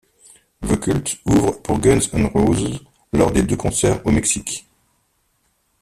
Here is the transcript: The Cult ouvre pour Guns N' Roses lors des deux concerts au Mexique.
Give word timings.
The 0.63 0.77
Cult 0.79 1.17
ouvre 1.27 1.61
pour 1.61 1.77
Guns 1.77 2.09
N' 2.13 2.25
Roses 2.25 2.83
lors 3.13 3.31
des 3.31 3.43
deux 3.43 3.55
concerts 3.55 4.03
au 4.03 4.09
Mexique. 4.09 4.67